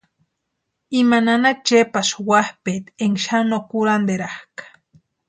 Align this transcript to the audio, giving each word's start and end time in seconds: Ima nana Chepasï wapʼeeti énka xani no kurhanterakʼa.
Ima 0.99 1.17
nana 1.25 1.49
Chepasï 1.67 2.15
wapʼeeti 2.27 2.91
énka 3.03 3.21
xani 3.25 3.47
no 3.49 3.57
kurhanterakʼa. 3.69 4.63